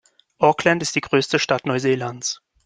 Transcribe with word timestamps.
Auckland 0.39 0.81
ist 0.81 0.95
die 0.95 1.01
größte 1.01 1.37
Stadt 1.37 1.67
Neuseelands. 1.67 2.41